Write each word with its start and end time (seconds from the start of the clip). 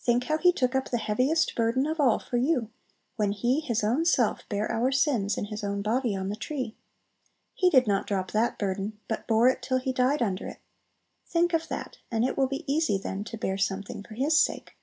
Think 0.00 0.24
how 0.24 0.38
He 0.38 0.54
took 0.54 0.74
up 0.74 0.88
the 0.88 0.96
heaviest 0.96 1.54
burden 1.54 1.84
of 1.86 2.00
all 2.00 2.18
for 2.18 2.38
you, 2.38 2.70
when 3.16 3.32
He 3.32 3.60
"His 3.60 3.84
own 3.84 4.06
self 4.06 4.48
bare 4.48 4.72
our 4.72 4.90
sins 4.90 5.36
in 5.36 5.44
His 5.44 5.62
own 5.62 5.82
body 5.82 6.16
on 6.16 6.30
the 6.30 6.34
tree!" 6.34 6.78
He 7.52 7.68
did 7.68 7.86
not 7.86 8.06
drop 8.06 8.30
that 8.30 8.58
burden, 8.58 8.98
but 9.06 9.28
bore 9.28 9.48
it 9.50 9.60
till 9.60 9.76
He 9.76 9.92
died 9.92 10.22
under 10.22 10.46
it. 10.48 10.60
Think 11.26 11.52
of 11.52 11.68
that, 11.68 11.98
and 12.10 12.24
it 12.24 12.38
will 12.38 12.48
be 12.48 12.64
easy 12.66 12.96
then 12.96 13.22
to 13.24 13.36
bear 13.36 13.58
something 13.58 14.02
for 14.02 14.14
His 14.14 14.40
sake. 14.40 14.78